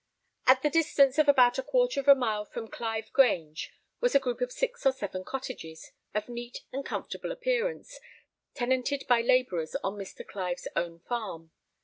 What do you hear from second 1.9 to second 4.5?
of a mile from Clive Grange was a group